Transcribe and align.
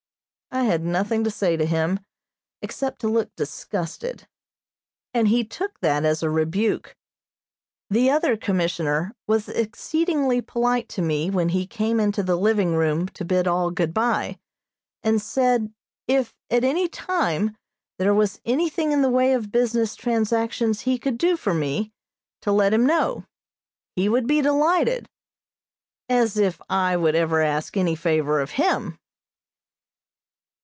I 0.53 0.63
had 0.65 0.83
nothing 0.83 1.23
to 1.23 1.31
say 1.31 1.55
to 1.55 1.65
him, 1.65 2.01
except 2.61 2.99
to 2.99 3.07
look 3.07 3.33
disgusted, 3.37 4.27
and 5.13 5.29
he 5.29 5.45
took 5.45 5.79
that 5.79 6.03
as 6.03 6.21
a 6.21 6.29
rebuke. 6.29 6.93
The 7.89 8.09
other 8.11 8.35
Commissioner 8.35 9.15
was 9.27 9.47
exceedingly 9.47 10.41
polite 10.41 10.89
to 10.89 11.01
me 11.01 11.29
when 11.29 11.47
he 11.47 11.65
came 11.65 12.01
into 12.01 12.21
the 12.21 12.35
living 12.35 12.75
room 12.75 13.07
to 13.07 13.23
bid 13.23 13.47
all 13.47 13.71
good 13.71 13.93
bye, 13.93 14.39
and 15.01 15.21
said 15.21 15.71
if, 16.05 16.35
at 16.49 16.65
any 16.65 16.89
time, 16.89 17.55
there 17.97 18.13
was 18.13 18.41
anything 18.43 18.91
in 18.91 19.01
the 19.03 19.09
way 19.09 19.31
of 19.31 19.53
business 19.53 19.95
transactions 19.95 20.81
he 20.81 20.99
could 20.99 21.17
do 21.17 21.37
for 21.37 21.53
me, 21.53 21.93
to 22.41 22.51
let 22.51 22.73
him 22.73 22.85
know; 22.85 23.25
he 23.95 24.09
would 24.09 24.27
be 24.27 24.41
delighted 24.41 25.07
as 26.09 26.35
if 26.35 26.59
I 26.69 26.97
would 26.97 27.15
ever 27.15 27.39
ask 27.41 27.77
any 27.77 27.95
favor 27.95 28.41
of 28.41 28.51
him! 28.51 28.97